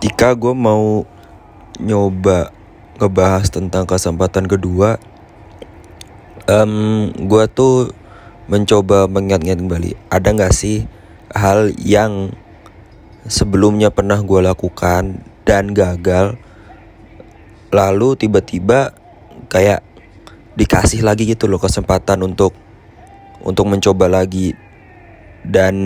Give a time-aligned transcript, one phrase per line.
[0.00, 1.04] ketika gue mau
[1.76, 2.56] nyoba
[2.96, 4.96] ngebahas tentang kesempatan kedua
[6.48, 7.92] um, gue tuh
[8.48, 9.90] mencoba mengingat-ingat kembali.
[10.08, 10.88] Ada nggak sih
[11.36, 12.32] hal yang
[13.28, 16.40] sebelumnya pernah gue lakukan dan gagal
[17.68, 18.96] lalu tiba-tiba
[19.52, 19.84] kayak
[20.56, 22.56] dikasih lagi gitu loh kesempatan untuk
[23.44, 24.56] untuk mencoba lagi.
[25.44, 25.76] Dan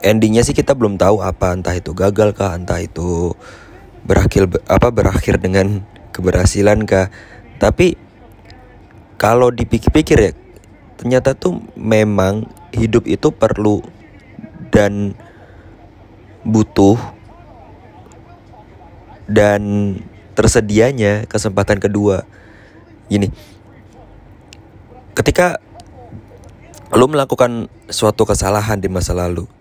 [0.00, 3.36] endingnya sih kita belum tahu apa entah itu gagal kah entah itu
[4.04, 7.12] berakhir apa berakhir dengan keberhasilan kah.
[7.60, 7.96] Tapi
[9.20, 10.32] kalau dipikir-pikir ya
[10.96, 13.84] ternyata tuh memang hidup itu perlu
[14.72, 15.16] dan
[16.44, 16.96] butuh
[19.28, 19.94] dan
[20.32, 22.24] tersedianya kesempatan kedua.
[23.12, 23.28] Gini
[25.12, 25.60] ketika
[26.96, 29.59] lo melakukan suatu kesalahan di masa lalu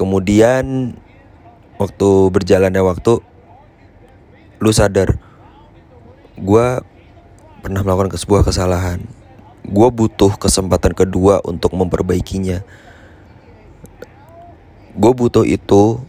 [0.00, 0.96] kemudian
[1.76, 3.20] waktu berjalannya waktu
[4.56, 5.20] lu sadar
[6.40, 6.66] gue
[7.60, 9.04] pernah melakukan sebuah kesalahan.
[9.60, 12.64] Gue butuh kesempatan kedua untuk memperbaikinya.
[14.96, 16.00] Gue butuh itu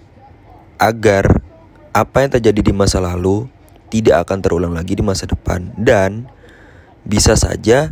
[0.80, 1.44] agar
[1.92, 3.52] apa yang terjadi di masa lalu
[3.92, 5.76] tidak akan terulang lagi di masa depan.
[5.76, 6.32] Dan
[7.04, 7.92] bisa saja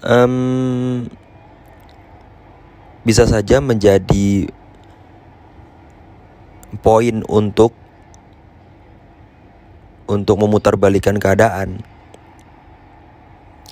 [0.00, 1.04] um,
[3.04, 4.48] bisa saja menjadi
[6.80, 7.76] poin untuk
[10.08, 11.84] untuk memutarbalikan keadaan.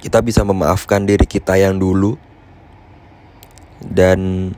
[0.00, 2.16] Kita bisa memaafkan diri kita yang dulu
[3.84, 4.52] dan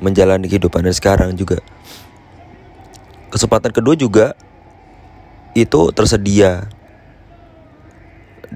[0.00, 1.60] menjalani kehidupan yang sekarang juga.
[3.28, 4.32] Kesempatan kedua juga
[5.52, 6.68] itu tersedia.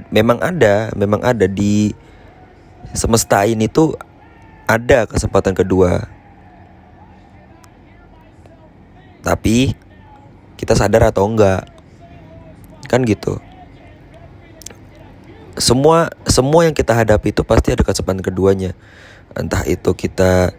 [0.08, 1.92] Memang ada, memang ada di
[2.96, 3.92] semesta ini tuh
[4.64, 6.08] ada kesempatan kedua.
[9.22, 9.74] Tapi
[10.58, 11.66] kita sadar atau enggak?
[12.90, 13.38] Kan gitu.
[15.54, 18.74] Semua semua yang kita hadapi itu pasti ada kesempatan keduanya.
[19.32, 20.52] Entah itu kita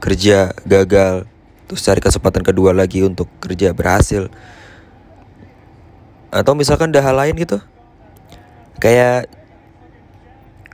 [0.00, 1.28] kerja gagal,
[1.68, 4.32] terus cari kesempatan kedua lagi untuk kerja berhasil.
[6.30, 7.58] Atau misalkan ada hal lain gitu.
[8.80, 9.28] Kayak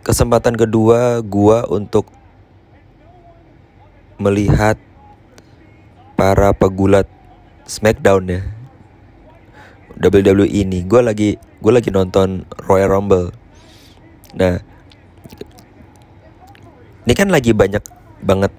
[0.06, 2.06] kesempatan kedua gua untuk
[4.16, 4.78] melihat
[6.16, 7.04] para pegulat
[7.66, 8.42] Smackdown ya
[9.96, 13.32] WWE ini gue lagi gue lagi nonton Royal Rumble.
[14.36, 14.60] Nah
[17.08, 17.80] ini kan lagi banyak
[18.20, 18.52] banget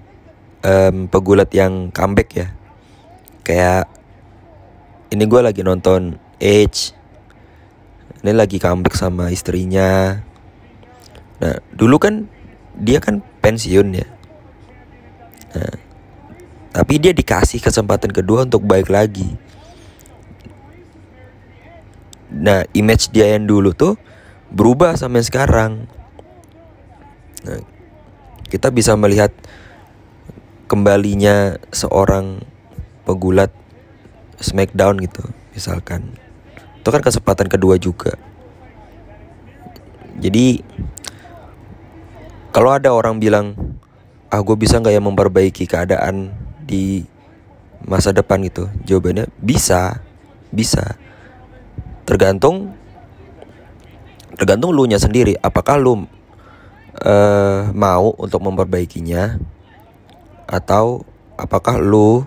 [0.66, 2.48] um, pegulat yang comeback ya.
[3.46, 3.86] Kayak
[5.14, 6.90] ini gue lagi nonton Edge.
[8.18, 10.18] Ini lagi comeback sama istrinya.
[11.38, 12.26] Nah dulu kan
[12.74, 14.06] dia kan pensiun ya.
[15.54, 15.72] Nah
[16.78, 19.26] tapi dia dikasih kesempatan kedua untuk baik lagi.
[22.30, 23.98] Nah, image dia yang dulu tuh
[24.54, 25.90] berubah sampai sekarang.
[27.42, 27.58] Nah,
[28.46, 29.34] kita bisa melihat
[30.70, 32.46] kembalinya seorang
[33.02, 33.50] pegulat
[34.38, 35.26] Smackdown gitu,
[35.58, 36.14] misalkan.
[36.78, 38.14] Itu kan kesempatan kedua juga.
[40.22, 40.62] Jadi
[42.54, 43.58] kalau ada orang bilang,
[44.30, 47.08] ah gue bisa nggak ya memperbaiki keadaan di
[47.88, 48.68] masa depan gitu?
[48.84, 50.04] Jawabannya bisa,
[50.52, 51.00] bisa.
[52.04, 52.76] Tergantung
[54.36, 55.34] tergantung lu nya sendiri.
[55.40, 56.04] Apakah lu
[57.02, 59.40] uh, mau untuk memperbaikinya
[60.44, 61.08] atau
[61.40, 62.24] apakah lu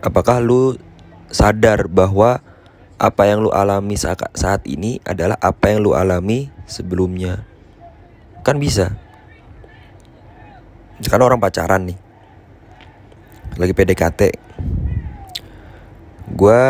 [0.00, 0.78] apakah lu
[1.28, 2.38] sadar bahwa
[2.96, 7.44] apa yang lu alami saat, ini adalah apa yang lu alami sebelumnya
[8.40, 8.96] kan bisa
[11.00, 11.98] sekarang orang pacaran nih.
[13.56, 14.20] Lagi PDKT
[16.36, 16.62] gue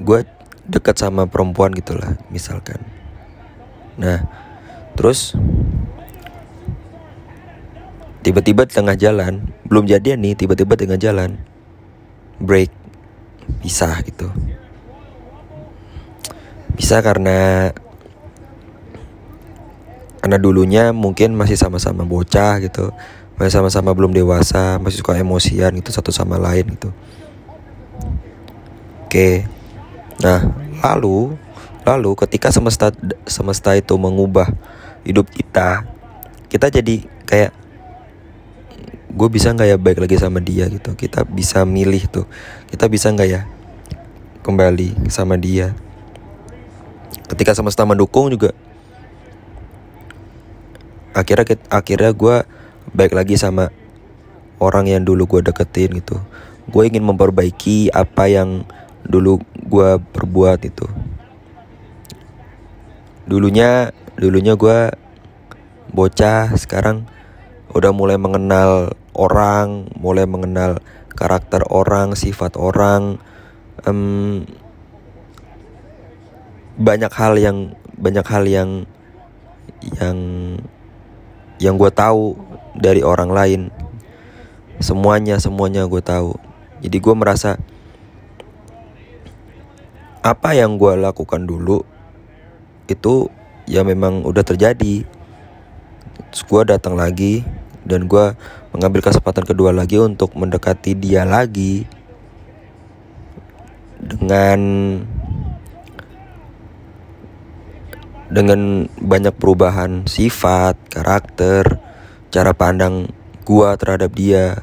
[0.00, 0.20] gue
[0.66, 2.82] dekat sama perempuan gitulah misalkan.
[3.96, 4.26] Nah
[4.98, 5.32] terus
[8.20, 11.40] tiba-tiba tengah jalan belum jadian nih tiba-tiba tengah jalan
[12.36, 12.72] break.
[13.60, 14.30] Pisah gitu.
[16.78, 17.70] Bisa karena
[20.20, 22.92] karena dulunya mungkin masih sama-sama bocah gitu.
[23.40, 26.92] Masih sama-sama belum dewasa masih suka emosian gitu satu sama lain gitu.
[29.08, 29.48] Oke.
[30.20, 30.44] Nah
[30.84, 31.34] lalu
[31.88, 32.92] lalu ketika semesta
[33.24, 34.52] semesta itu mengubah
[35.08, 35.88] hidup kita
[36.52, 37.52] kita jadi kayak
[39.10, 40.68] gue bisa nggak ya baik lagi sama dia?
[40.68, 40.92] gitu.
[40.92, 42.28] Kita bisa milih tuh.
[42.68, 43.48] Kita bisa nggak ya
[44.44, 45.72] kembali sama dia?
[47.24, 48.52] Ketika semesta mendukung juga
[51.16, 52.36] akhirnya akhirnya gue
[52.94, 53.70] baik lagi sama
[54.60, 56.20] orang yang dulu gue deketin gitu.
[56.70, 58.62] Gue ingin memperbaiki apa yang
[59.02, 60.86] dulu gue perbuat itu.
[63.26, 64.92] Dulunya dulunya gue
[65.90, 67.08] bocah sekarang
[67.74, 70.82] udah mulai mengenal orang mulai mengenal
[71.14, 73.18] karakter orang sifat orang
[73.86, 74.46] um,
[76.80, 78.70] banyak hal yang banyak hal yang
[80.00, 80.18] yang
[81.60, 82.34] yang gue tahu
[82.72, 83.60] dari orang lain.
[84.80, 86.34] Semuanya semuanya gue tahu.
[86.80, 87.60] Jadi gue merasa
[90.24, 91.84] apa yang gue lakukan dulu
[92.88, 93.28] itu
[93.68, 95.04] ya memang udah terjadi.
[96.48, 97.44] Gue datang lagi
[97.84, 98.32] dan gue
[98.72, 101.84] mengambil kesempatan kedua lagi untuk mendekati dia lagi
[104.00, 104.60] dengan
[108.30, 111.82] dengan banyak perubahan sifat, karakter,
[112.30, 113.10] cara pandang
[113.42, 114.62] gua terhadap dia.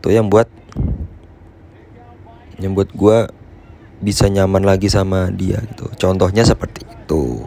[0.00, 0.48] Itu yang buat
[2.58, 3.28] yang buat gua
[4.00, 5.92] bisa nyaman lagi sama dia gitu.
[6.00, 7.44] Contohnya seperti itu.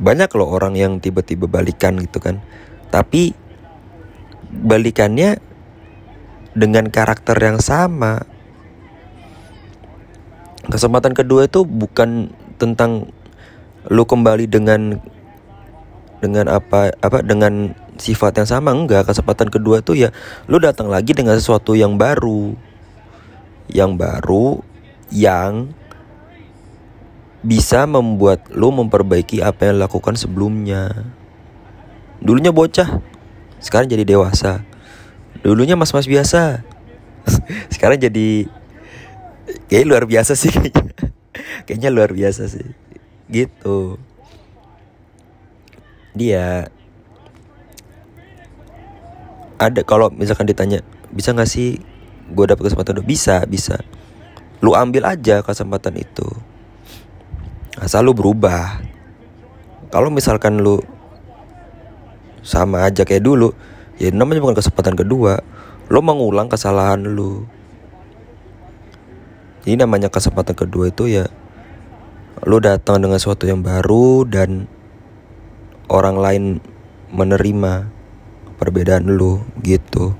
[0.00, 2.40] Banyak loh orang yang tiba-tiba balikan gitu kan.
[2.88, 3.36] Tapi
[4.50, 5.38] balikannya
[6.56, 8.24] dengan karakter yang sama.
[10.70, 13.08] Kesempatan kedua itu bukan tentang
[13.88, 15.00] lu kembali dengan
[16.20, 18.76] dengan apa apa dengan sifat yang sama?
[18.76, 20.12] Enggak kesempatan kedua tuh ya
[20.44, 22.52] lu datang lagi dengan sesuatu yang baru.
[23.72, 24.46] Yang baru
[25.08, 25.72] yang
[27.40, 31.08] bisa membuat lu memperbaiki apa yang lakukan sebelumnya.
[32.20, 33.00] Dulunya bocah
[33.60, 34.60] sekarang jadi dewasa.
[35.40, 36.60] Dulunya mas-mas biasa.
[37.72, 38.44] Sekarang jadi
[39.68, 41.12] kayak luar biasa sih kayaknya
[41.64, 42.68] kayaknya luar biasa sih.
[43.30, 43.96] Gitu.
[46.16, 46.66] Dia
[49.60, 50.80] ada kalau misalkan ditanya
[51.12, 51.76] bisa nggak sih
[52.32, 53.76] gue dapet kesempatan itu bisa bisa.
[54.60, 56.26] Lu ambil aja kesempatan itu.
[57.80, 58.80] Asal lu berubah.
[59.90, 60.80] Kalau misalkan lu
[62.40, 63.52] sama aja kayak dulu
[64.00, 65.40] ya namanya bukan kesempatan kedua.
[65.90, 67.44] Lo mengulang kesalahan lu.
[69.66, 71.28] Ini namanya kesempatan kedua itu ya
[72.48, 74.64] lu datang dengan sesuatu yang baru dan
[75.92, 76.44] orang lain
[77.12, 77.90] menerima
[78.56, 80.16] perbedaan lu gitu